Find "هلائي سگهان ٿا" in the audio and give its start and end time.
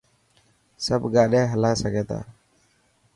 1.51-2.19